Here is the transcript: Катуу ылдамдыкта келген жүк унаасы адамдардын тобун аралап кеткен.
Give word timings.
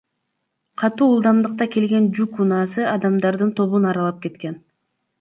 Катуу 0.83 1.09
ылдамдыкта 1.17 1.69
келген 1.77 2.09
жүк 2.21 2.41
унаасы 2.47 2.91
адамдардын 2.97 3.57
тобун 3.63 3.89
аралап 3.95 4.27
кеткен. 4.27 4.63